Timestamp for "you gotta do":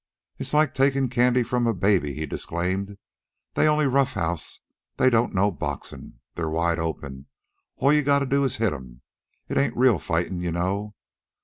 7.93-8.43